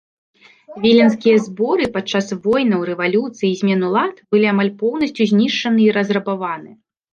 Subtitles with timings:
[0.85, 6.71] Віленскія зборы падчас войнаў, рэвалюцый і змен улад былі амаль поўнасцю знішчаны і разрабаваны.